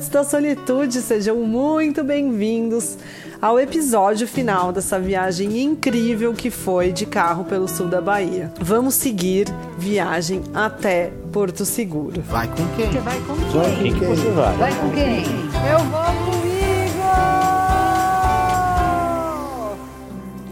amantes 0.00 0.08
da 0.08 0.24
solitude, 0.24 1.02
sejam 1.02 1.36
muito 1.36 2.02
bem-vindos 2.02 2.96
ao 3.40 3.60
episódio 3.60 4.26
final 4.26 4.72
dessa 4.72 4.98
viagem 4.98 5.62
incrível 5.62 6.32
que 6.32 6.50
foi 6.50 6.90
de 6.90 7.04
carro 7.04 7.44
pelo 7.44 7.68
sul 7.68 7.86
da 7.86 8.00
Bahia. 8.00 8.50
Vamos 8.58 8.94
seguir 8.94 9.46
viagem 9.78 10.42
até 10.54 11.12
Porto 11.30 11.64
Seguro. 11.66 12.22
Vai 12.22 12.48
com 12.48 12.66
quem? 12.76 12.90
Você 12.90 12.98
vai 13.00 13.20
com 13.20 13.34
Vai, 13.34 13.74
quem? 13.74 13.82
quem 13.82 13.94
que 13.94 14.04
você 14.06 14.30
vai? 14.30 14.56
Vai 14.56 14.74
com 14.74 14.90
quem? 14.90 15.22
Eu 15.70 15.78
vou 15.90 16.02
comigo! 16.24 16.39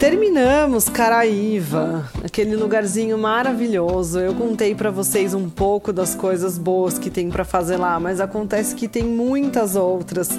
Terminamos 0.08 0.88
Caraíva, 0.88 2.08
aquele 2.24 2.56
lugarzinho 2.56 3.18
maravilhoso. 3.18 4.18
Eu 4.18 4.34
contei 4.34 4.74
pra 4.74 4.90
vocês 4.90 5.34
um 5.34 5.50
pouco 5.50 5.92
das 5.92 6.14
coisas 6.14 6.56
boas 6.56 6.98
que 6.98 7.10
tem 7.10 7.28
pra 7.28 7.44
fazer 7.44 7.76
lá, 7.76 8.00
mas 8.00 8.18
acontece 8.18 8.74
que 8.74 8.88
tem 8.88 9.02
muitas 9.04 9.76
outras. 9.76 10.30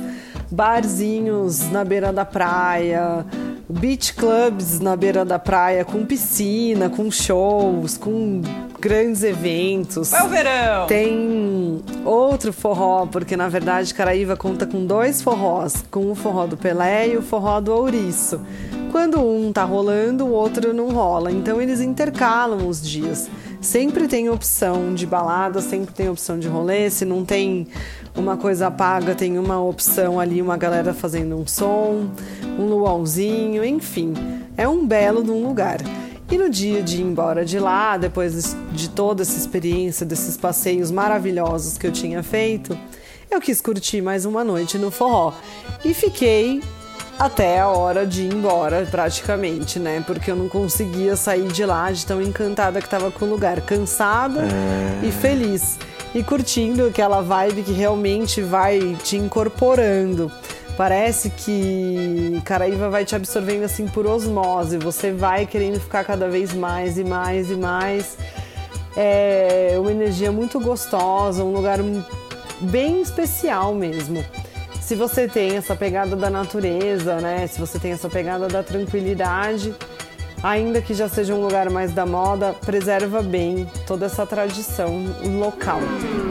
Barzinhos 0.49 1.69
na 1.69 1.85
beira 1.85 2.11
da 2.11 2.25
praia, 2.25 3.23
beach 3.69 4.15
clubs 4.15 4.79
na 4.79 4.95
beira 4.95 5.23
da 5.23 5.37
praia, 5.37 5.85
com 5.85 6.03
piscina, 6.03 6.89
com 6.89 7.11
shows, 7.11 7.95
com 7.95 8.41
grandes 8.79 9.21
eventos. 9.21 10.11
É 10.13 10.23
o 10.23 10.29
verão! 10.29 10.87
Tem 10.87 11.79
outro 12.03 12.51
forró, 12.51 13.05
porque 13.05 13.37
na 13.37 13.47
verdade 13.47 13.93
Caraíva 13.93 14.35
conta 14.35 14.65
com 14.65 14.83
dois 14.83 15.21
forrós, 15.21 15.85
com 15.91 16.09
o 16.09 16.15
forró 16.15 16.47
do 16.47 16.57
Pelé 16.57 17.09
e 17.09 17.17
o 17.17 17.21
forró 17.21 17.61
do 17.61 17.71
Ouriço. 17.71 18.41
Quando 18.91 19.19
um 19.19 19.51
tá 19.53 19.63
rolando, 19.63 20.25
o 20.25 20.31
outro 20.31 20.73
não 20.73 20.89
rola, 20.89 21.31
então 21.31 21.61
eles 21.61 21.79
intercalam 21.79 22.67
os 22.67 22.81
dias. 22.81 23.29
Sempre 23.61 24.07
tem 24.07 24.29
opção 24.29 24.95
de 24.95 25.05
balada, 25.05 25.61
sempre 25.61 25.93
tem 25.93 26.09
opção 26.09 26.39
de 26.39 26.47
rolê, 26.47 26.89
se 26.89 27.05
não 27.05 27.23
tem 27.23 27.67
uma 28.15 28.35
coisa 28.35 28.71
paga, 28.71 29.13
tem 29.13 29.37
uma 29.37 29.61
opção 29.61 30.19
ali, 30.19 30.41
uma 30.41 30.57
galera 30.57 30.93
fazendo 30.93 31.37
um 31.37 31.45
som, 31.45 32.09
um 32.57 32.65
luauzinho, 32.65 33.63
enfim. 33.63 34.13
É 34.57 34.67
um 34.67 34.87
belo 34.87 35.23
de 35.23 35.29
um 35.29 35.45
lugar. 35.45 35.79
E 36.31 36.37
no 36.37 36.49
dia 36.49 36.81
de 36.81 36.97
ir 36.97 37.03
embora 37.03 37.45
de 37.45 37.59
lá, 37.59 37.95
depois 37.95 38.55
de 38.71 38.89
toda 38.89 39.21
essa 39.21 39.37
experiência, 39.37 40.05
desses 40.05 40.35
passeios 40.35 40.89
maravilhosos 40.89 41.77
que 41.77 41.85
eu 41.85 41.91
tinha 41.91 42.23
feito, 42.23 42.77
eu 43.29 43.39
quis 43.39 43.61
curtir 43.61 44.01
mais 44.01 44.25
uma 44.25 44.43
noite 44.43 44.77
no 44.77 44.89
forró. 44.89 45.33
E 45.85 45.93
fiquei 45.93 46.61
até 47.19 47.59
a 47.59 47.67
hora 47.67 48.07
de 48.07 48.23
ir 48.23 48.33
embora, 48.33 48.87
praticamente, 48.89 49.77
né? 49.77 50.01
Porque 50.07 50.31
eu 50.31 50.37
não 50.37 50.47
conseguia 50.47 51.17
sair 51.17 51.47
de 51.49 51.65
lá 51.65 51.91
de 51.91 52.05
tão 52.05 52.21
encantada 52.21 52.79
que 52.79 52.87
estava 52.87 53.11
com 53.11 53.25
o 53.25 53.29
lugar. 53.29 53.59
Cansada 53.59 54.47
e 55.03 55.11
feliz. 55.11 55.77
E 56.15 56.23
curtindo 56.23 56.87
aquela 56.87 57.21
vibe 57.21 57.63
que 57.63 57.73
realmente 57.73 58.41
vai 58.41 58.97
te 59.03 59.17
incorporando. 59.17 60.31
Parece 60.77 61.29
que 61.29 62.41
Caraíva 62.45 62.89
vai 62.89 63.03
te 63.03 63.13
absorvendo 63.13 63.65
assim 63.65 63.85
por 63.85 64.07
osmose. 64.07 64.77
Você 64.77 65.11
vai 65.11 65.45
querendo 65.45 65.77
ficar 65.77 66.05
cada 66.05 66.29
vez 66.29 66.53
mais 66.53 66.97
e 66.97 67.03
mais 67.03 67.51
e 67.51 67.55
mais. 67.55 68.17
É 68.95 69.75
uma 69.77 69.91
energia 69.91 70.31
muito 70.31 70.57
gostosa, 70.57 71.43
um 71.43 71.51
lugar 71.51 71.79
bem 72.61 73.01
especial 73.01 73.75
mesmo. 73.75 74.23
Se 74.89 74.95
você 74.95 75.27
tem 75.27 75.55
essa 75.55 75.75
pegada 75.75 76.15
da 76.15 76.31
natureza, 76.31 77.21
né? 77.21 77.45
Se 77.45 77.59
você 77.59 77.77
tem 77.77 77.91
essa 77.91 78.09
pegada 78.09 78.47
da 78.47 78.63
tranquilidade, 78.63 79.71
ainda 80.41 80.81
que 80.81 80.95
já 80.95 81.07
seja 81.07 81.35
um 81.35 81.43
lugar 81.43 81.69
mais 81.69 81.91
da 81.91 82.07
moda, 82.07 82.53
preserva 82.53 83.21
bem 83.21 83.69
toda 83.85 84.07
essa 84.07 84.25
tradição 84.25 85.05
local. 85.39 85.79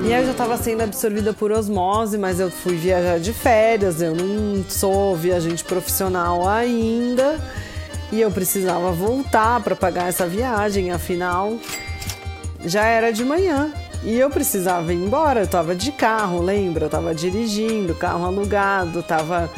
E 0.05 0.13
eu 0.13 0.25
já 0.25 0.33
estava 0.33 0.57
sendo 0.57 0.83
absorvida 0.83 1.33
por 1.33 1.53
osmose, 1.53 2.19
mas 2.19 2.41
eu 2.41 2.51
fui 2.51 2.75
viajar 2.75 3.21
de 3.21 3.33
férias, 3.33 4.03
eu 4.03 4.13
não 4.13 4.65
sou 4.69 5.15
viajante 5.15 5.63
profissional 5.63 6.49
ainda. 6.49 7.39
E 8.11 8.21
eu 8.21 8.33
precisava 8.33 8.91
voltar 8.91 9.63
para 9.63 9.77
pagar 9.77 10.09
essa 10.09 10.27
viagem, 10.27 10.91
afinal 10.91 11.57
já 12.65 12.85
era 12.85 13.13
de 13.13 13.25
manhã. 13.25 13.73
E 14.03 14.19
eu 14.19 14.31
precisava 14.31 14.93
ir 14.93 14.97
embora, 14.97 15.41
eu 15.41 15.47
tava 15.47 15.75
de 15.75 15.91
carro, 15.93 16.41
lembra? 16.41 16.87
Eu 16.87 16.91
tava 16.91 17.15
dirigindo, 17.15 17.95
carro 17.95 18.25
alugado, 18.25 19.03
tava 19.03 19.51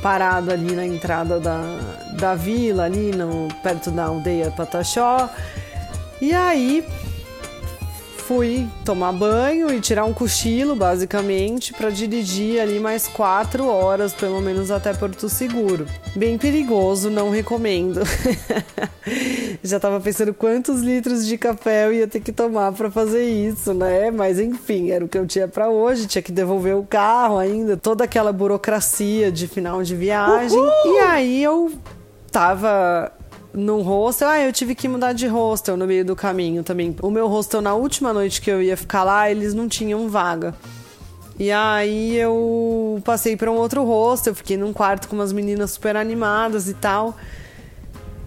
parado 0.00 0.52
ali 0.52 0.74
na 0.74 0.86
entrada 0.86 1.40
da, 1.40 1.60
da 2.12 2.34
vila, 2.34 2.84
ali 2.84 3.10
no, 3.10 3.48
perto 3.62 3.90
da 3.90 4.04
aldeia 4.04 4.50
Pataxó. 4.50 5.28
E 6.20 6.32
aí 6.32 6.86
fui 8.28 8.68
tomar 8.84 9.10
banho 9.10 9.72
e 9.72 9.80
tirar 9.80 10.04
um 10.04 10.12
cochilo, 10.12 10.76
basicamente, 10.76 11.72
para 11.72 11.88
dirigir 11.88 12.60
ali 12.60 12.78
mais 12.78 13.08
quatro 13.08 13.66
horas, 13.66 14.12
pelo 14.12 14.38
menos 14.42 14.70
até 14.70 14.92
Porto 14.92 15.30
Seguro. 15.30 15.86
Bem 16.14 16.36
perigoso, 16.36 17.08
não 17.08 17.30
recomendo. 17.30 18.02
Já 19.64 19.80
tava 19.80 19.98
pensando 19.98 20.34
quantos 20.34 20.82
litros 20.82 21.26
de 21.26 21.38
café 21.38 21.86
eu 21.86 21.94
ia 21.94 22.06
ter 22.06 22.20
que 22.20 22.30
tomar 22.30 22.70
para 22.72 22.90
fazer 22.90 23.24
isso, 23.24 23.72
né? 23.72 24.10
Mas 24.10 24.38
enfim, 24.38 24.90
era 24.90 25.02
o 25.02 25.08
que 25.08 25.16
eu 25.16 25.26
tinha 25.26 25.48
para 25.48 25.70
hoje, 25.70 26.06
tinha 26.06 26.20
que 26.20 26.30
devolver 26.30 26.76
o 26.76 26.84
carro 26.84 27.38
ainda, 27.38 27.78
toda 27.78 28.04
aquela 28.04 28.30
burocracia 28.30 29.32
de 29.32 29.48
final 29.48 29.82
de 29.82 29.96
viagem. 29.96 30.58
Uhul! 30.58 30.96
E 30.96 30.98
aí 30.98 31.42
eu 31.42 31.72
tava 32.30 33.10
num 33.58 33.82
hostel. 33.82 34.28
Ah, 34.28 34.40
eu 34.40 34.52
tive 34.52 34.74
que 34.74 34.88
mudar 34.88 35.12
de 35.12 35.26
hostel 35.26 35.76
no 35.76 35.86
meio 35.86 36.04
do 36.04 36.14
caminho 36.14 36.62
também. 36.62 36.94
O 37.02 37.10
meu 37.10 37.26
hostel, 37.26 37.60
na 37.60 37.74
última 37.74 38.12
noite 38.12 38.40
que 38.40 38.50
eu 38.50 38.62
ia 38.62 38.76
ficar 38.76 39.04
lá, 39.04 39.30
eles 39.30 39.52
não 39.52 39.68
tinham 39.68 40.08
vaga. 40.08 40.54
E 41.38 41.52
aí 41.52 42.16
eu 42.16 43.00
passei 43.04 43.36
para 43.36 43.50
um 43.50 43.56
outro 43.56 43.84
hostel, 43.84 44.34
fiquei 44.34 44.56
num 44.56 44.72
quarto 44.72 45.08
com 45.08 45.14
umas 45.14 45.32
meninas 45.32 45.72
super 45.72 45.96
animadas 45.96 46.68
e 46.68 46.74
tal. 46.74 47.16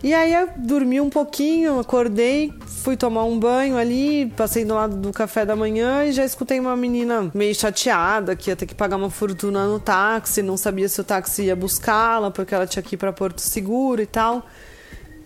E 0.03 0.15
aí 0.15 0.33
eu 0.33 0.49
dormi 0.57 0.99
um 0.99 1.11
pouquinho, 1.11 1.79
acordei, 1.79 2.51
fui 2.65 2.97
tomar 2.97 3.23
um 3.25 3.37
banho 3.37 3.77
ali, 3.77 4.33
passei 4.35 4.65
do 4.65 4.73
lado 4.73 4.95
do 4.95 5.11
café 5.11 5.45
da 5.45 5.55
manhã 5.55 6.03
e 6.05 6.11
já 6.11 6.25
escutei 6.25 6.59
uma 6.59 6.75
menina 6.75 7.29
meio 7.35 7.53
chateada 7.53 8.35
que 8.35 8.49
ia 8.49 8.55
ter 8.55 8.65
que 8.65 8.73
pagar 8.73 8.95
uma 8.95 9.11
fortuna 9.11 9.67
no 9.67 9.79
táxi, 9.79 10.41
não 10.41 10.57
sabia 10.57 10.89
se 10.89 10.99
o 10.99 11.03
táxi 11.03 11.43
ia 11.43 11.55
buscá-la 11.55 12.31
porque 12.31 12.55
ela 12.55 12.65
tinha 12.65 12.81
que 12.81 12.95
ir 12.95 12.97
para 12.97 13.13
Porto 13.13 13.41
Seguro 13.41 14.01
e 14.01 14.07
tal. 14.07 14.43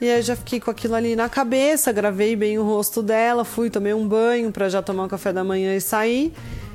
E 0.02 0.10
aí 0.10 0.22
já 0.22 0.36
fiquei 0.36 0.60
com 0.60 0.70
aquilo 0.70 0.96
ali 0.96 1.16
na 1.16 1.30
cabeça, 1.30 1.92
gravei 1.92 2.36
bem 2.36 2.60
o 2.60 2.64
rosto 2.64 3.02
dela, 3.02 3.46
fui, 3.46 3.70
tomei 3.70 3.94
um 3.94 4.08
banho 4.08 4.52
para 4.52 4.68
já 4.68 4.82
tomar 4.82 5.06
o 5.06 5.08
café 5.08 5.32
da 5.32 5.44
manhã 5.44 5.76
e 5.76 5.82
sair. 5.82 6.34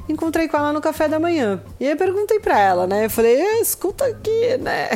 Encontrei 0.09 0.49
com 0.49 0.57
ela 0.57 0.73
no 0.73 0.81
café 0.81 1.07
da 1.09 1.21
manhã. 1.21 1.63
E 1.79 1.87
aí 1.87 1.95
perguntei 1.95 2.41
pra 2.41 2.59
ela, 2.59 2.85
né? 2.85 3.05
Eu 3.05 3.11
falei, 3.11 3.41
escuta 3.61 4.07
aqui, 4.07 4.57
né? 4.59 4.89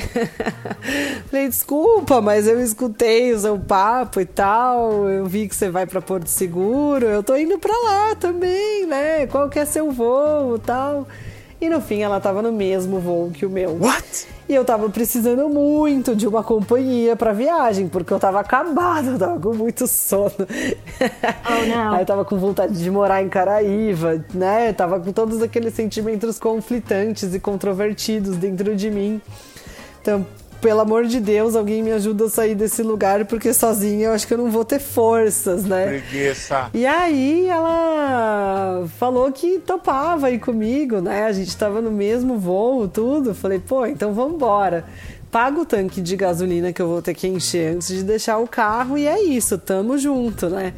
falei, 1.30 1.48
desculpa, 1.48 2.20
mas 2.20 2.48
eu 2.48 2.60
escutei 2.60 3.32
o 3.32 3.38
seu 3.38 3.56
papo 3.56 4.20
e 4.20 4.24
tal. 4.24 5.08
Eu 5.08 5.26
vi 5.26 5.46
que 5.46 5.54
você 5.54 5.70
vai 5.70 5.86
pra 5.86 6.00
Porto 6.02 6.26
Seguro. 6.26 7.06
Eu 7.06 7.22
tô 7.22 7.36
indo 7.36 7.58
pra 7.60 7.72
lá 7.84 8.16
também, 8.16 8.86
né? 8.86 9.26
Qual 9.28 9.48
que 9.48 9.60
é 9.60 9.64
seu 9.64 9.92
voo 9.92 10.56
e 10.56 10.60
tal? 10.60 11.06
E 11.64 11.68
no 11.70 11.80
fim 11.80 12.02
ela 12.02 12.20
tava 12.20 12.42
no 12.42 12.52
mesmo 12.52 13.00
voo 13.00 13.30
que 13.30 13.46
o 13.46 13.48
meu. 13.48 13.78
What? 13.80 14.26
E 14.46 14.54
eu 14.54 14.66
tava 14.66 14.90
precisando 14.90 15.48
muito 15.48 16.14
de 16.14 16.28
uma 16.28 16.44
companhia 16.44 17.16
pra 17.16 17.32
viagem, 17.32 17.88
porque 17.88 18.12
eu 18.12 18.18
tava 18.18 18.38
acabada, 18.38 19.12
eu 19.12 19.18
tava 19.18 19.40
com 19.40 19.54
muito 19.54 19.86
sono. 19.86 20.30
Oh, 21.46 21.66
não. 21.66 21.94
Aí 21.94 22.02
eu 22.02 22.06
tava 22.06 22.24
com 22.24 22.38
vontade 22.38 22.74
de 22.82 22.90
morar 22.90 23.22
em 23.22 23.28
Caraíva, 23.28 24.24
né? 24.34 24.70
Eu 24.70 24.74
tava 24.74 25.00
com 25.00 25.12
todos 25.12 25.42
aqueles 25.42 25.74
sentimentos 25.74 26.38
conflitantes 26.38 27.34
e 27.34 27.40
controvertidos 27.40 28.36
dentro 28.36 28.74
de 28.74 28.90
mim. 28.90 29.20
Então, 30.00 30.26
pelo 30.64 30.80
amor 30.80 31.04
de 31.04 31.20
Deus, 31.20 31.54
alguém 31.54 31.82
me 31.82 31.92
ajuda 31.92 32.24
a 32.24 32.30
sair 32.30 32.54
desse 32.54 32.82
lugar, 32.82 33.26
porque 33.26 33.52
sozinha 33.52 34.06
eu 34.06 34.12
acho 34.12 34.26
que 34.26 34.32
eu 34.32 34.38
não 34.38 34.50
vou 34.50 34.64
ter 34.64 34.78
forças, 34.78 35.62
né? 35.62 36.00
Preguiça. 36.00 36.70
E 36.72 36.86
aí 36.86 37.46
ela 37.50 38.86
falou 38.98 39.30
que 39.30 39.58
topava 39.58 40.30
ir 40.30 40.38
comigo, 40.38 41.02
né? 41.02 41.24
A 41.24 41.32
gente 41.32 41.54
tava 41.54 41.82
no 41.82 41.90
mesmo 41.90 42.38
voo, 42.38 42.88
tudo. 42.88 43.34
Falei, 43.34 43.58
pô, 43.58 43.84
então 43.84 44.14
vamos 44.14 44.36
embora. 44.36 44.86
Paga 45.30 45.60
o 45.60 45.66
tanque 45.66 46.00
de 46.00 46.16
gasolina 46.16 46.72
que 46.72 46.80
eu 46.80 46.88
vou 46.88 47.02
ter 47.02 47.12
que 47.12 47.28
encher 47.28 47.74
antes 47.74 47.88
de 47.88 48.02
deixar 48.02 48.38
o 48.38 48.48
carro 48.48 48.96
e 48.96 49.06
é 49.06 49.22
isso, 49.22 49.58
tamo 49.58 49.98
junto, 49.98 50.48
né? 50.48 50.72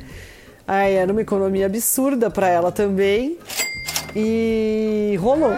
Aí 0.67 0.95
era 0.95 1.13
uma 1.13 1.23
economia 1.23 1.67
absurda 1.67 2.29
para 2.29 2.49
ela 2.49 2.73
também 2.73 3.39
e 4.17 5.17
rolou. 5.21 5.55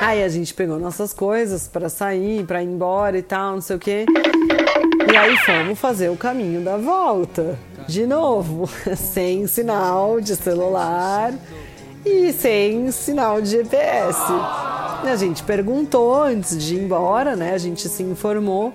Aí 0.00 0.24
a 0.24 0.28
gente 0.28 0.54
pegou 0.54 0.78
nossas 0.78 1.12
coisas 1.12 1.68
para 1.68 1.90
sair, 1.90 2.44
para 2.46 2.62
ir 2.62 2.66
embora 2.66 3.18
e 3.18 3.22
tal, 3.22 3.54
não 3.54 3.60
sei 3.60 3.76
o 3.76 3.78
quê. 3.78 4.06
E 5.12 5.16
aí 5.16 5.36
fomos 5.38 5.78
fazer 5.78 6.08
o 6.08 6.16
caminho 6.16 6.62
da 6.62 6.78
volta. 6.78 7.58
De 7.86 8.06
novo, 8.06 8.68
sem 8.96 9.46
sinal 9.46 10.18
de 10.20 10.36
celular 10.36 11.34
e 12.04 12.32
sem 12.32 12.90
sinal 12.90 13.42
de 13.42 13.50
GPS. 13.50 14.22
A 15.04 15.16
gente 15.16 15.42
perguntou 15.42 16.22
antes 16.22 16.56
de 16.56 16.76
ir 16.76 16.84
embora, 16.84 17.36
né? 17.36 17.52
A 17.52 17.58
gente 17.58 17.86
se 17.86 18.02
informou 18.02 18.72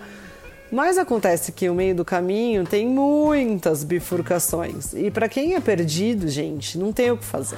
Mas 0.76 0.98
acontece 0.98 1.54
que 1.54 1.70
o 1.70 1.74
meio 1.74 1.96
do 1.96 2.04
caminho 2.04 2.66
tem 2.66 2.86
muitas 2.86 3.82
bifurcações. 3.82 4.94
E 4.94 5.10
para 5.10 5.30
quem 5.30 5.56
é 5.56 5.62
perdido, 5.62 6.28
gente, 6.28 6.78
não 6.78 6.92
tem 6.92 7.12
o 7.12 7.18
que 7.18 7.24
fazer. 7.24 7.56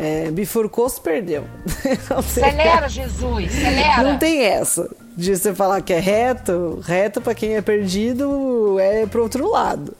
É, 0.00 0.32
bifurcou, 0.32 0.88
se 0.88 1.00
perdeu. 1.00 1.44
Acelera, 2.10 2.88
Jesus, 2.88 3.56
acelera. 3.56 4.02
Não 4.02 4.18
tem 4.18 4.42
essa 4.42 4.90
de 5.16 5.36
você 5.36 5.54
falar 5.54 5.80
que 5.80 5.92
é 5.92 6.00
reto. 6.00 6.80
Reto 6.84 7.20
para 7.20 7.36
quem 7.36 7.54
é 7.54 7.62
perdido 7.62 8.80
é 8.80 9.06
pro 9.06 9.22
outro 9.22 9.48
lado. 9.48 9.96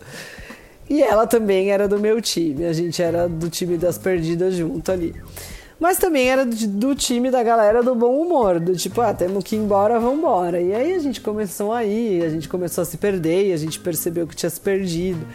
E 0.88 1.05
ela 1.05 1.29
também 1.29 1.70
era 1.70 1.87
do 1.87 2.00
meu 2.00 2.20
time. 2.20 2.64
A 2.64 2.73
gente 2.73 3.00
era 3.00 3.29
do 3.29 3.49
time 3.49 3.76
das 3.76 3.96
perdidas 3.96 4.56
junto 4.56 4.91
ali. 4.91 5.14
Mas 5.81 5.97
também 5.97 6.29
era 6.29 6.44
do, 6.44 6.94
time 6.94 7.31
da 7.31 7.43
galera 7.43 7.82
do 7.82 7.94
bom 7.94 8.21
humor, 8.21 8.61
do 8.61 8.77
tipo, 8.77 9.00
ah, 9.00 9.15
temos 9.15 9.43
que 9.43 9.56
ir 9.56 9.61
embora, 9.61 9.99
vamos 9.99 10.19
embora. 10.19 10.61
E 10.61 10.75
aí 10.75 10.93
a 10.93 10.99
gente 10.99 11.23
começou 11.23 11.73
a 11.73 11.82
ir, 11.82 12.23
a 12.23 12.29
gente 12.29 12.50
começou 12.50 12.82
a 12.82 12.85
se 12.85 12.99
perder, 12.99 13.47
e 13.47 13.53
a 13.55 13.56
gente 13.56 13.81
percebeu 13.81 14.27
que 14.27 14.37
tinha 14.37 14.50
se 14.50 14.61
perdido. 14.61 15.27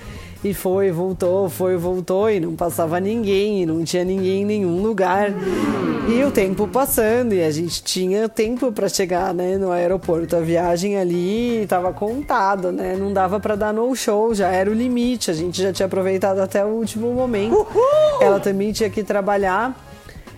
E 0.44 0.54
foi, 0.54 0.92
voltou, 0.92 1.50
foi, 1.50 1.76
voltou, 1.76 2.30
e 2.30 2.40
não 2.40 2.56
passava 2.56 3.00
ninguém, 3.00 3.64
e 3.64 3.66
não 3.66 3.84
tinha 3.84 4.04
ninguém 4.04 4.44
em 4.44 4.46
nenhum 4.46 4.84
lugar. 4.84 5.34
E 6.08 6.24
o 6.24 6.30
tempo 6.30 6.68
passando, 6.68 7.34
e 7.34 7.42
a 7.42 7.50
gente 7.50 7.84
tinha 7.84 8.30
tempo 8.30 8.72
para 8.72 8.88
chegar, 8.88 9.34
né, 9.34 9.58
no 9.58 9.72
aeroporto. 9.72 10.36
A 10.36 10.42
viagem 10.42 10.96
ali 10.96 11.64
estava 11.64 11.92
contada, 11.92 12.72
né? 12.72 12.96
Não 12.96 13.12
dava 13.12 13.40
para 13.40 13.56
dar 13.56 13.74
no 13.74 13.96
show, 13.96 14.36
já 14.36 14.50
era 14.50 14.70
o 14.70 14.74
limite. 14.76 15.32
A 15.32 15.34
gente 15.34 15.60
já 15.60 15.74
tinha 15.74 15.88
aproveitado 15.88 16.38
até 16.38 16.64
o 16.64 16.68
último 16.68 17.12
momento. 17.12 17.56
Uhul! 17.56 18.22
Ela 18.22 18.40
também 18.40 18.72
tinha 18.72 18.92
que 18.92 19.04
trabalhar. 19.04 19.76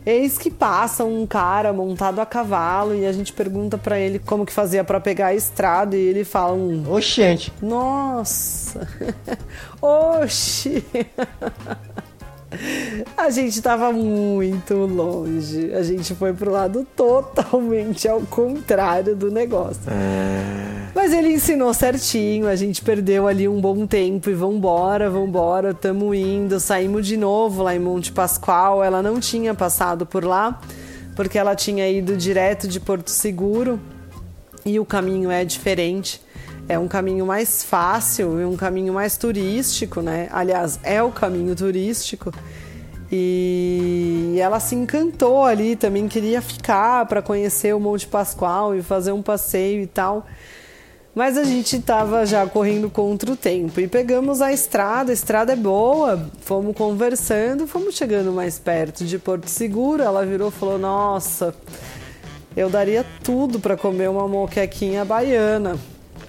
Eis 0.08 0.38
que 0.38 0.50
passa 0.50 1.04
um 1.04 1.28
cara 1.28 1.74
montado 1.74 2.22
a 2.22 2.26
cavalo 2.26 2.96
e 2.96 3.06
a 3.06 3.12
gente 3.12 3.34
pergunta 3.34 3.78
para 3.78 4.00
ele 4.00 4.20
como 4.20 4.46
que 4.46 4.54
fazia 4.54 4.82
para 4.82 5.02
pegar 5.02 5.28
a 5.28 5.36
estrada 5.36 5.98
e 5.98 6.00
ele 6.00 6.24
fala 6.24 6.54
um 6.54 6.90
Oxente. 6.90 7.52
Nossa. 7.62 8.88
Oxi. 9.82 10.86
A 13.18 13.30
gente 13.30 13.62
tava 13.62 13.92
muito 13.92 14.74
longe. 14.74 15.74
A 15.74 15.84
gente 15.84 16.16
foi 16.16 16.34
pro 16.34 16.52
lado 16.52 16.86
totalmente 16.96 18.08
ao 18.08 18.22
contrário 18.22 19.16
do 19.16 19.32
negócio. 19.32 19.82
É... 19.88 20.88
Mas 20.96 21.14
ele 21.14 21.30
ensinou 21.30 21.74
certinho, 21.74 22.48
a 22.48 22.56
gente 22.56 22.82
perdeu 22.82 23.28
ali 23.28 23.48
um 23.48 23.62
bom 23.62 23.86
tempo 23.86 24.30
e 24.30 24.34
vambora, 24.34 25.10
vambora, 25.10 25.74
tamo 25.74 26.14
indo. 26.14 26.60
Saímos 26.60 27.06
de 27.06 27.18
novo 27.18 27.64
lá 27.64 27.76
em 27.76 27.80
Monte 27.80 28.12
Pascoal. 28.12 28.84
Ela 28.84 29.04
não 29.04 29.20
tinha 29.20 29.54
passado 29.54 30.06
por 30.06 30.24
lá, 30.24 30.60
porque 31.16 31.38
ela 31.38 31.56
tinha 31.56 31.88
ido 31.90 32.18
direto 32.18 32.68
de 32.68 32.80
Porto 32.80 33.10
Seguro 33.10 33.80
e 34.66 34.80
o 34.80 34.86
caminho 34.86 35.30
é 35.30 35.46
diferente 35.46 36.20
é 36.70 36.78
um 36.78 36.88
caminho 36.88 37.26
mais 37.26 37.64
fácil 37.64 38.42
e 38.42 38.46
um 38.46 38.58
caminho 38.58 38.94
mais 38.94 39.18
turístico, 39.18 40.02
né? 40.02 40.28
Aliás, 40.32 40.80
é 40.84 41.02
o 41.02 41.12
caminho 41.12 41.56
turístico. 41.56 42.32
E 43.10 44.36
ela 44.38 44.60
se 44.60 44.76
encantou 44.76 45.46
ali, 45.46 45.78
também 45.78 46.10
queria 46.10 46.42
ficar 46.42 47.06
para 47.06 47.22
conhecer 47.22 47.74
o 47.74 47.80
Monte 47.80 48.06
Pascoal 48.06 48.76
e 48.76 48.84
fazer 48.84 49.14
um 49.14 49.22
passeio 49.22 49.82
e 49.82 49.88
tal. 49.88 50.26
Mas 51.16 51.38
a 51.38 51.44
gente 51.44 51.78
estava 51.78 52.26
já 52.26 52.46
correndo 52.46 52.90
contra 52.90 53.32
o 53.32 53.36
tempo 53.36 53.80
e 53.80 53.88
pegamos 53.88 54.42
a 54.42 54.52
estrada, 54.52 55.12
a 55.12 55.14
estrada 55.14 55.54
é 55.54 55.56
boa, 55.56 56.30
fomos 56.42 56.76
conversando, 56.76 57.66
fomos 57.66 57.96
chegando 57.96 58.32
mais 58.32 58.60
perto 58.60 59.06
de 59.06 59.18
Porto 59.18 59.50
Seguro. 59.50 60.04
Ela 60.04 60.26
virou 60.26 60.50
e 60.50 60.52
falou: 60.52 60.78
Nossa, 60.78 61.56
eu 62.56 62.70
daria 62.70 63.06
tudo 63.24 63.58
para 63.60 63.78
comer 63.78 64.10
uma 64.10 64.28
moquequinha 64.28 65.06
baiana 65.06 65.80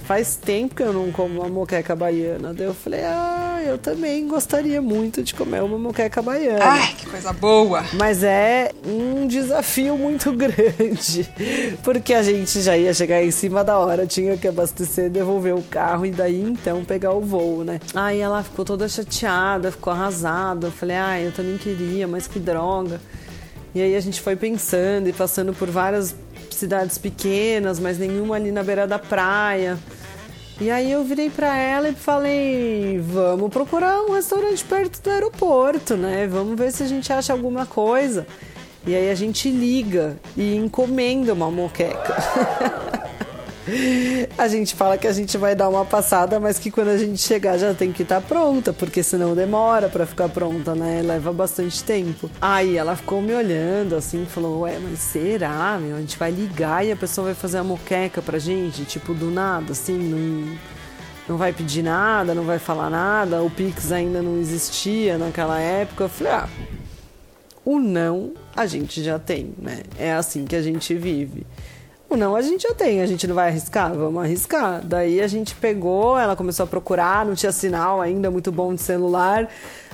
faz 0.08 0.37
tempo 0.37 0.75
que 0.75 0.82
eu 0.82 0.90
não 0.90 1.12
como 1.12 1.43
uma 1.43 1.50
moqueca 1.50 1.94
baiana. 1.94 2.55
Daí 2.55 2.66
eu 2.66 2.72
falei, 2.72 3.02
ah, 3.05 3.60
eu 3.62 3.76
também 3.76 4.26
gostaria 4.26 4.81
muito 4.81 5.22
de 5.22 5.34
comer 5.34 5.62
uma 5.62 5.76
moqueca 5.76 6.22
baiana. 6.22 6.64
Ai, 6.64 6.94
que 6.96 7.05
coisa 7.05 7.31
boa! 7.31 7.84
Mas 7.93 8.22
é 8.22 8.72
um 8.87 9.26
desafio 9.26 9.99
muito 9.99 10.32
grande, 10.32 11.28
porque 11.84 12.14
a 12.14 12.22
gente 12.22 12.62
já 12.62 12.75
ia 12.75 12.94
chegar 12.94 13.22
em 13.22 13.31
cima 13.31 13.62
da 13.62 13.76
hora, 13.76 14.06
tinha 14.06 14.34
que 14.38 14.49
abastecer, 14.49 15.10
devolver 15.10 15.55
o 15.55 15.62
carro 15.62 16.06
e 16.06 16.11
daí 16.11 16.40
então 16.40 16.82
pegar 16.87 17.12
o 17.12 17.20
voo, 17.20 17.62
né? 17.62 17.78
Aí 17.94 18.19
ela 18.19 18.43
ficou 18.43 18.64
toda 18.64 18.88
chateada, 18.88 19.70
ficou 19.70 19.93
arrasada. 19.93 20.69
Eu 20.69 20.72
falei, 20.72 20.96
ah, 20.96 21.20
eu 21.20 21.32
também 21.32 21.58
queria, 21.58 22.08
mas 22.08 22.26
que 22.26 22.38
droga. 22.38 22.99
E 23.75 23.82
aí 23.82 23.94
a 23.94 24.00
gente 24.00 24.22
foi 24.22 24.37
pensando 24.37 25.06
e 25.06 25.12
passando 25.12 25.52
por 25.52 25.69
várias 25.69 26.16
cidades 26.50 26.96
pequenas, 26.96 27.78
mas 27.78 27.99
nenhuma 27.99 28.37
ali 28.37 28.50
na 28.50 28.62
beira 28.62 28.87
da 28.87 28.99
praia. 28.99 29.78
E 30.60 30.70
aí 30.72 30.90
eu 30.90 31.05
virei 31.05 31.31
para 31.31 31.56
ela 31.56 31.88
e 31.88 31.94
falei: 31.94 32.99
vamos 33.00 33.50
procurar 33.50 34.02
um 34.02 34.12
restaurante 34.12 34.64
perto 34.64 35.00
do 35.00 35.10
aeroporto, 35.10 35.96
né? 35.96 36.26
Vamos 36.26 36.58
ver 36.58 36.72
se 36.72 36.82
a 36.82 36.87
gente 36.87 37.12
acha 37.12 37.32
alguma 37.32 37.64
coisa. 37.64 38.26
E 38.87 38.94
aí 38.94 39.10
a 39.10 39.14
gente 39.14 39.50
liga 39.50 40.16
e 40.37 40.56
encomenda 40.56 41.32
uma 41.32 41.50
moqueca. 41.50 42.16
a 44.36 44.48
gente 44.48 44.74
fala 44.74 44.96
que 44.96 45.06
a 45.06 45.12
gente 45.12 45.36
vai 45.36 45.54
dar 45.54 45.68
uma 45.68 45.84
passada, 45.84 46.40
mas 46.40 46.58
que 46.58 46.70
quando 46.70 46.88
a 46.88 46.96
gente 46.96 47.20
chegar 47.20 47.58
já 47.58 47.74
tem 47.74 47.92
que 47.92 48.02
estar 48.02 48.20
tá 48.20 48.26
pronta, 48.26 48.72
porque 48.72 49.02
senão 49.02 49.34
demora 49.34 49.88
para 49.88 50.06
ficar 50.06 50.28
pronta, 50.28 50.74
né? 50.74 51.02
Leva 51.02 51.32
bastante 51.32 51.82
tempo. 51.82 52.30
Aí 52.40 52.76
ela 52.76 52.96
ficou 52.96 53.20
me 53.20 53.34
olhando 53.34 53.96
assim, 53.96 54.24
falou: 54.26 54.60
Ué, 54.60 54.78
mas 54.78 54.98
será, 54.98 55.78
meu? 55.80 55.96
A 55.96 56.00
gente 56.00 56.18
vai 56.18 56.30
ligar 56.30 56.84
e 56.86 56.92
a 56.92 56.96
pessoa 56.96 57.26
vai 57.26 57.34
fazer 57.34 57.58
a 57.58 57.64
moqueca 57.64 58.22
pra 58.22 58.38
gente, 58.38 58.84
tipo, 58.84 59.14
do 59.14 59.30
nada, 59.30 59.72
assim, 59.72 59.98
não, 59.98 60.58
não 61.28 61.36
vai 61.36 61.52
pedir 61.52 61.82
nada, 61.82 62.34
não 62.34 62.44
vai 62.44 62.58
falar 62.58 62.90
nada. 62.90 63.42
O 63.42 63.50
Pix 63.50 63.92
ainda 63.92 64.22
não 64.22 64.38
existia 64.38 65.18
naquela 65.18 65.60
época. 65.60 66.04
Eu 66.04 66.08
falei: 66.08 66.32
Ah, 66.32 66.48
o 67.64 67.78
não 67.78 68.32
a 68.56 68.66
gente 68.66 69.04
já 69.04 69.18
tem, 69.18 69.54
né? 69.58 69.82
É 69.98 70.12
assim 70.12 70.44
que 70.44 70.56
a 70.56 70.62
gente 70.62 70.94
vive. 70.94 71.46
O 72.10 72.16
não 72.16 72.34
a 72.34 72.40
gente 72.40 72.62
já 72.62 72.72
tem, 72.72 73.02
a 73.02 73.06
gente 73.06 73.26
não 73.26 73.34
vai 73.34 73.49
arriscar? 73.49 73.93
Vamos 73.93 74.25
arriscar. 74.25 74.81
Daí 74.82 75.20
a 75.20 75.26
gente 75.26 75.55
pegou, 75.55 76.19
ela 76.19 76.34
começou 76.34 76.64
a 76.64 76.66
procurar, 76.66 77.26
não 77.26 77.34
tinha 77.34 77.52
sinal 77.52 78.00
ainda 78.00 78.31
muito 78.31 78.50
bom 78.50 78.75
de 78.75 78.81
celular. 78.81 79.46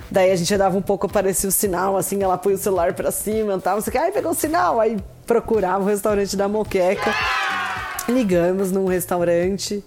Daí 0.09 0.31
a 0.31 0.35
gente 0.37 0.55
dava 0.55 0.77
um 0.77 0.81
pouco, 0.81 1.07
aparecia 1.07 1.49
o 1.49 1.51
sinal, 1.51 1.97
assim, 1.97 2.23
ela 2.23 2.37
põe 2.37 2.53
o 2.53 2.57
celular 2.57 2.93
pra 2.93 3.11
cima 3.11 3.55
e 3.55 3.59
tal. 3.59 3.81
Você 3.81 3.91
quer? 3.91 3.99
Aí 3.99 4.11
pegou 4.13 4.31
o 4.31 4.35
sinal, 4.35 4.79
aí 4.79 4.97
procurava 5.27 5.83
o 5.83 5.87
restaurante 5.87 6.37
da 6.37 6.47
Moqueca. 6.47 7.13
Ligamos 8.07 8.71
num 8.71 8.85
restaurante, 8.85 9.83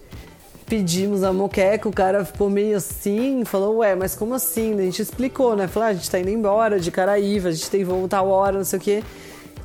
pedimos 0.67 1.23
a 1.23 1.33
moqueca, 1.33 1.89
o 1.89 1.91
cara 1.91 2.25
ficou 2.25 2.49
meio 2.49 2.77
assim, 2.77 3.43
falou, 3.45 3.77
ué, 3.77 3.95
mas 3.95 4.13
como 4.13 4.35
assim? 4.35 4.77
A 4.77 4.83
gente 4.83 5.01
explicou, 5.01 5.55
né? 5.55 5.67
Falou, 5.67 5.87
ah, 5.87 5.91
a 5.91 5.93
gente 5.93 6.11
tá 6.11 6.19
indo 6.19 6.29
embora 6.29 6.79
de 6.79 6.91
Caraíva, 6.91 7.47
a 7.49 7.51
gente 7.51 7.71
tem 7.71 7.83
voo 7.83 8.07
tal 8.07 8.27
hora, 8.27 8.57
não 8.57 8.65
sei 8.65 8.77
o 8.77 8.81
quê 8.81 9.03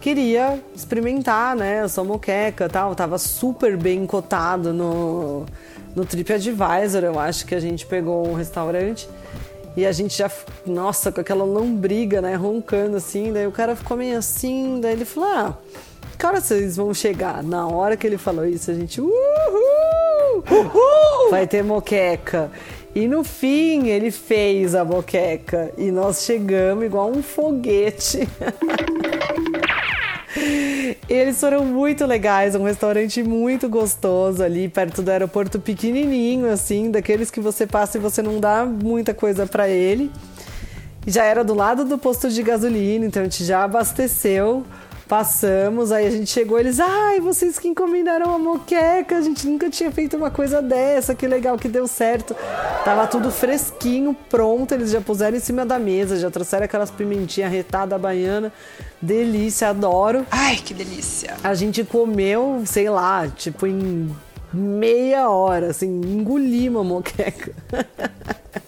queria 0.05 0.63
experimentar, 0.77 1.57
né, 1.57 1.81
a 1.81 1.89
sua 1.89 2.05
moqueca 2.05 2.69
tal. 2.69 2.95
Tava 2.95 3.17
super 3.17 3.75
bem 3.75 4.05
cotado 4.05 4.71
no, 4.71 5.47
no 5.97 6.05
TripAdvisor, 6.05 7.03
eu 7.03 7.19
acho 7.19 7.47
que 7.47 7.55
a 7.55 7.61
gente 7.61 7.87
pegou 7.87 8.29
um 8.29 8.35
restaurante. 8.35 9.09
E 9.75 9.87
a 9.87 9.93
gente 9.93 10.19
já, 10.19 10.31
nossa, 10.67 11.11
com 11.11 11.23
aquela 11.23 11.43
lombriga, 11.43 12.21
né, 12.21 12.35
roncando 12.35 12.99
assim. 12.99 13.33
Daí 13.33 13.47
o 13.47 13.51
cara 13.51 13.75
ficou 13.75 13.97
meio 13.97 14.19
assim, 14.19 14.79
daí 14.79 14.93
ele 14.93 15.07
falou, 15.07 15.31
ah, 15.31 15.59
que 16.19 16.27
hora 16.27 16.39
vocês 16.39 16.77
vão 16.77 16.93
chegar? 16.93 17.43
Na 17.43 17.67
hora 17.67 17.97
que 17.97 18.07
ele 18.07 18.19
falou 18.19 18.45
isso, 18.45 18.71
a 18.71 18.75
gente, 18.75 19.01
uhul! 19.01 19.11
Uhul! 20.51 21.31
Vai 21.31 21.47
ter 21.47 21.65
moqueca. 21.65 22.51
E 22.95 23.09
no 23.09 23.25
fim 23.25 23.89
ele 23.89 24.11
fez 24.11 24.75
a 24.75 24.85
moqueca 24.85 25.73
e 25.79 25.91
nós 25.91 26.25
chegamos 26.25 26.85
igual 26.85 27.11
um 27.11 27.23
foguete. 27.23 28.29
Eles 31.09 31.39
foram 31.39 31.67
muito 31.67 32.07
legais, 32.07 32.55
um 32.55 32.65
restaurante 32.65 33.23
muito 33.23 33.69
gostoso 33.69 34.43
ali 34.43 34.69
perto 34.69 35.03
do 35.03 35.11
aeroporto 35.11 35.61
pequenininho 35.61 36.51
assim, 36.51 36.91
daqueles 36.91 37.31
que 37.31 37.41
você 37.41 37.67
passa 37.67 37.99
e 37.99 38.01
você 38.01 38.23
não 38.23 38.41
dá 38.41 38.65
muita 38.65 39.13
coisa 39.13 39.47
para 39.47 39.69
ele. 39.69 40.11
Já 41.07 41.25
era 41.25 41.45
do 41.45 41.53
lado 41.53 41.85
do 41.85 41.99
posto 41.99 42.31
de 42.31 42.43
gasolina, 42.43 43.05
então 43.05 43.21
a 43.21 43.25
gente 43.25 43.45
já 43.45 43.65
abasteceu. 43.65 44.65
Passamos, 45.15 45.93
aí 45.93 46.09
a 46.09 46.11
gente 46.11 46.29
chegou, 46.29 46.59
eles, 46.59 46.81
ai, 46.81 47.21
vocês 47.21 47.57
que 47.57 47.69
encomendaram 47.69 48.35
a 48.35 48.37
moqueca, 48.37 49.17
a 49.17 49.21
gente 49.21 49.47
nunca 49.47 49.71
tinha 49.71 49.89
feito 49.93 50.17
uma 50.17 50.29
coisa 50.29 50.61
dessa, 50.61 51.15
que 51.15 51.25
legal 51.25 51.57
que 51.57 51.69
deu 51.69 51.87
certo. 51.87 52.35
Tava 52.85 53.07
tudo 53.07 53.31
fresquinho, 53.31 54.13
pronto, 54.29 54.75
eles 54.75 54.91
já 54.91 55.01
puseram 55.01 55.37
em 55.37 55.41
cima 55.41 55.65
da 55.65 55.79
mesa, 55.79 56.17
já 56.17 56.33
trouxeram 56.33 56.65
aquelas 56.65 56.91
pimentinhas 56.91 57.53
retada 57.53 57.97
baiana. 57.97 58.53
Delícia, 59.01 59.69
adoro. 59.69 60.27
Ai, 60.33 60.57
que 60.57 60.75
delícia. 60.75 61.37
A 61.45 61.55
gente 61.55 61.85
comeu, 61.85 62.65
sei 62.67 62.91
lá, 62.91 63.29
tipo 63.29 63.69
em 63.69 64.13
meia 64.53 65.31
hora, 65.31 65.69
assim, 65.69 65.87
engoli 65.87 66.69
uma 66.69 66.83
moqueca. 66.83 67.53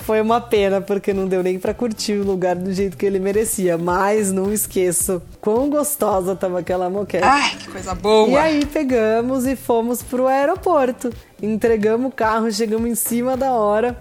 Foi 0.00 0.20
uma 0.20 0.40
pena, 0.40 0.80
porque 0.80 1.12
não 1.12 1.26
deu 1.26 1.42
nem 1.42 1.58
para 1.58 1.72
curtir 1.72 2.14
o 2.14 2.24
lugar 2.24 2.56
do 2.56 2.72
jeito 2.72 2.96
que 2.96 3.06
ele 3.06 3.18
merecia. 3.18 3.78
Mas 3.78 4.32
não 4.32 4.52
esqueço 4.52 5.22
quão 5.40 5.70
gostosa 5.70 6.34
tava 6.34 6.58
aquela 6.60 6.90
moqueca. 6.90 7.26
Ai, 7.26 7.56
que 7.56 7.68
coisa 7.68 7.94
boa! 7.94 8.28
E 8.28 8.36
aí 8.36 8.66
pegamos 8.66 9.46
e 9.46 9.54
fomos 9.56 10.02
pro 10.02 10.26
aeroporto. 10.26 11.12
Entregamos 11.40 12.10
o 12.10 12.14
carro, 12.14 12.50
chegamos 12.50 12.90
em 12.90 12.94
cima 12.94 13.36
da 13.36 13.52
hora, 13.52 13.96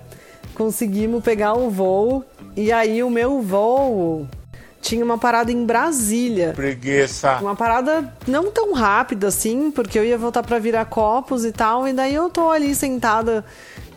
conseguimos 0.55 1.23
pegar 1.23 1.53
o 1.53 1.69
voo. 1.69 2.23
E 2.55 2.71
aí 2.71 3.03
o 3.03 3.09
meu 3.09 3.41
voo 3.41 4.27
tinha 4.81 5.03
uma 5.03 5.17
parada 5.17 5.51
em 5.51 5.65
Brasília. 5.65 6.53
Preguiça. 6.55 7.37
Uma 7.41 7.55
parada 7.55 8.13
não 8.27 8.51
tão 8.51 8.73
rápida 8.73 9.27
assim, 9.27 9.69
porque 9.69 9.99
eu 9.99 10.05
ia 10.05 10.17
voltar 10.17 10.41
para 10.43 10.57
virar 10.59 10.85
copos 10.85 11.45
e 11.45 11.51
tal. 11.51 11.87
E 11.87 11.93
daí 11.93 12.15
eu 12.15 12.29
tô 12.29 12.49
ali 12.49 12.73
sentada 12.73 13.43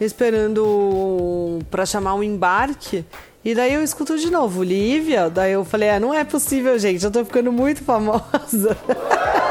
esperando 0.01 1.59
para 1.71 1.85
chamar 1.85 2.15
um 2.15 2.23
embarque. 2.23 3.05
E 3.45 3.55
daí 3.55 3.73
eu 3.73 3.83
escuto 3.83 4.19
de 4.19 4.31
novo, 4.31 4.63
Lívia. 4.63 5.31
Daí 5.31 5.53
eu 5.53 5.65
falei, 5.65 5.91
ah, 5.91 6.01
não 6.01 6.13
é 6.13 6.25
possível, 6.25 6.79
gente, 6.79 7.05
eu 7.05 7.11
tô 7.11 7.25
ficando 7.25 7.51
muito 7.51 7.83
famosa. 7.83 8.77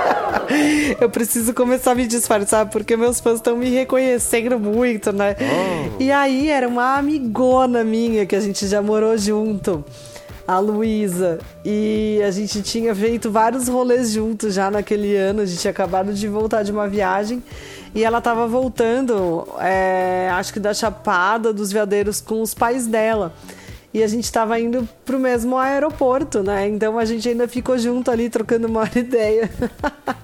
eu 0.99 1.09
preciso 1.09 1.53
começar 1.53 1.91
a 1.91 1.95
me 1.95 2.05
disfarçar, 2.05 2.69
porque 2.69 2.95
meus 2.95 3.19
fãs 3.19 3.35
estão 3.35 3.57
me 3.57 3.69
reconhecendo 3.69 4.59
muito, 4.59 5.11
né? 5.11 5.35
Oh. 5.39 6.01
E 6.01 6.11
aí 6.11 6.49
era 6.49 6.67
uma 6.67 6.97
amigona 6.97 7.83
minha 7.83 8.25
que 8.25 8.35
a 8.35 8.39
gente 8.39 8.67
já 8.67 8.81
morou 8.81 9.17
junto 9.17 9.83
a 10.49 10.57
Luísa. 10.57 11.37
E 11.63 12.19
a 12.25 12.31
gente 12.31 12.63
tinha 12.63 12.95
feito 12.95 13.29
vários 13.29 13.67
rolês 13.67 14.11
juntos 14.11 14.55
já 14.55 14.71
naquele 14.71 15.15
ano. 15.15 15.41
A 15.41 15.45
gente 15.45 15.59
tinha 15.59 15.69
acabado 15.69 16.11
de 16.11 16.27
voltar 16.27 16.63
de 16.63 16.71
uma 16.71 16.87
viagem. 16.87 17.43
E 17.93 18.03
ela 18.03 18.19
estava 18.19 18.47
voltando, 18.47 19.47
é, 19.59 20.29
acho 20.33 20.53
que 20.53 20.59
da 20.59 20.73
Chapada 20.73 21.51
dos 21.51 21.71
Veadeiros, 21.71 22.21
com 22.21 22.41
os 22.41 22.53
pais 22.53 22.85
dela 22.85 23.33
e 23.93 24.03
a 24.03 24.07
gente 24.07 24.25
estava 24.25 24.59
indo 24.59 24.87
pro 25.03 25.19
mesmo 25.19 25.57
aeroporto, 25.57 26.43
né? 26.43 26.67
Então 26.67 26.99
a 26.99 27.05
gente 27.05 27.27
ainda 27.27 27.47
ficou 27.47 27.77
junto 27.77 28.11
ali 28.11 28.29
trocando 28.29 28.67
uma 28.67 28.89
ideia 28.95 29.49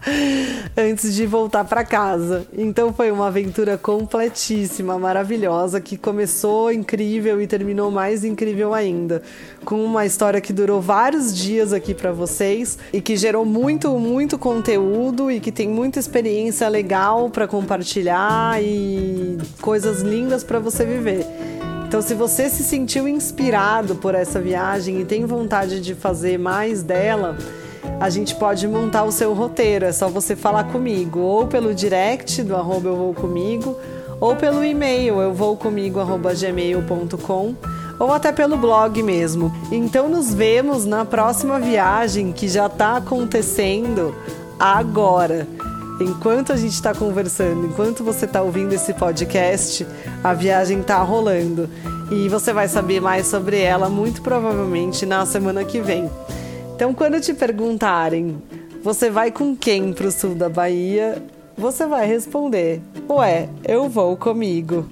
antes 0.78 1.14
de 1.14 1.26
voltar 1.26 1.66
para 1.66 1.84
casa. 1.84 2.46
Então 2.58 2.94
foi 2.94 3.12
uma 3.12 3.28
aventura 3.28 3.78
completíssima, 3.78 4.98
maravilhosa, 4.98 5.82
que 5.82 5.98
começou 5.98 6.72
incrível 6.72 7.42
e 7.42 7.48
terminou 7.48 7.92
mais 7.92 8.24
incrível 8.24 8.74
ainda, 8.74 9.22
com 9.64 9.84
uma 9.84 10.06
história 10.06 10.40
que 10.40 10.54
durou 10.54 10.82
vários 10.82 11.36
dias 11.36 11.74
aqui 11.74 11.94
para 11.94 12.12
vocês 12.12 12.78
e 12.94 13.02
que 13.02 13.16
gerou 13.16 13.46
muito, 13.46 13.90
muito 13.98 14.38
conteúdo 14.38 15.32
e 15.32 15.40
que 15.40 15.52
tem 15.52 15.68
muita 15.68 16.00
experiência 16.00 16.68
legal 16.68 17.30
para 17.30 17.48
compartilhar 17.48 18.62
e 18.62 19.38
coisas 19.62 20.02
lindas 20.02 20.44
para 20.44 20.60
você 20.60 20.86
viver. 20.86 21.26
Então, 21.88 22.02
se 22.02 22.16
você 22.16 22.50
se 22.50 22.64
sentiu 22.64 23.08
inspirado 23.08 23.96
por 23.96 24.16
essa 24.16 24.42
viagem 24.42 25.00
e 25.00 25.06
tem 25.06 25.24
vontade 25.24 25.80
de 25.80 25.94
fazer 25.94 26.38
mais 26.38 26.82
dela, 26.82 27.38
a 28.00 28.10
gente 28.10 28.36
pode 28.36 28.68
montar 28.68 29.04
o 29.04 29.12
seu 29.12 29.34
roteiro. 29.34 29.86
É 29.86 29.92
só 29.92 30.08
você 30.08 30.36
falar 30.36 30.66
comigo, 30.66 31.20
ou 31.20 31.48
pelo 31.48 31.74
direct 31.74 32.44
do 32.44 32.56
arroba 32.56 32.90
eu 32.90 32.96
vou 32.96 33.14
comigo, 33.14 33.76
ou 34.20 34.36
pelo 34.36 34.64
e-mail 34.64 35.22
eu 35.22 35.34
vou 35.34 35.56
comigo 35.58 36.00
gmail.com 36.38 37.56
ou 38.00 38.12
até 38.12 38.32
pelo 38.32 38.58
blog 38.58 39.02
mesmo. 39.02 39.54
Então 39.72 40.10
nos 40.10 40.34
vemos 40.34 40.86
na 40.86 41.06
próxima 41.06 41.60
viagem 41.60 42.32
que 42.32 42.48
já 42.48 42.68
está 42.68 42.98
acontecendo 42.98 44.14
agora. 44.60 45.48
Enquanto 46.00 46.52
a 46.52 46.58
gente 46.58 46.74
está 46.74 46.94
conversando, 46.94 47.68
enquanto 47.68 48.04
você 48.04 48.26
está 48.26 48.42
ouvindo 48.42 48.74
esse 48.74 48.94
podcast, 48.94 49.88
a 50.24 50.34
viagem 50.34 50.82
está 50.82 51.02
rolando. 51.02 51.70
E 52.12 52.28
você 52.28 52.52
vai 52.52 52.68
saber 52.68 53.00
mais 53.00 53.28
sobre 53.28 53.60
ela 53.60 53.90
muito 53.90 54.22
provavelmente 54.22 55.06
na 55.06 55.26
semana 55.26 55.64
que 55.64 55.80
vem. 55.80 56.10
Então, 56.76 56.94
quando 56.94 57.22
te 57.22 57.34
perguntarem, 57.34 58.36
você 58.84 59.10
vai 59.10 59.32
com 59.32 59.56
quem 59.56 59.94
para 59.94 60.08
o 60.08 60.12
sul 60.12 60.36
da 60.36 60.50
Bahia? 60.50 61.24
Você 61.58 61.88
vai 61.88 62.06
responder: 62.06 62.82
Ué, 63.10 63.48
eu 63.66 63.88
vou 63.88 64.18
comigo. 64.18 64.86